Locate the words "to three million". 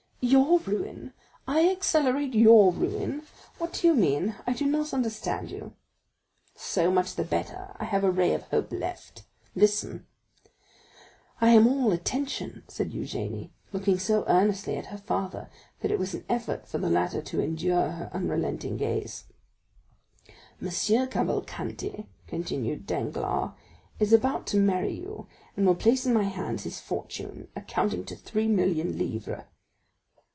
28.05-28.99